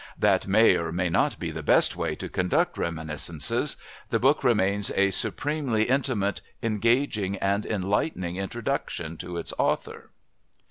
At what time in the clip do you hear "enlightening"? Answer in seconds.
7.67-8.37